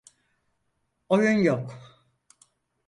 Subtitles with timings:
[1.09, 1.79] Oyun yok.